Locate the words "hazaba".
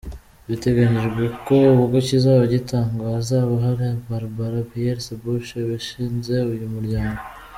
3.15-3.51